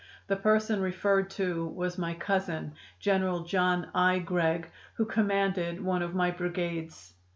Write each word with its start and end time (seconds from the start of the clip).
The 0.25 0.35
person 0.35 0.81
referred 0.81 1.29
to 1.37 1.63
was 1.67 1.99
my 1.99 2.15
cousin, 2.15 2.73
General 2.99 3.41
John 3.41 3.89
I. 3.93 4.17
Gregg, 4.17 4.71
who 4.95 5.05
commanded 5.05 5.79
one 5.85 6.01
of 6.01 6.15
my 6.15 6.31
brigades. 6.31 7.13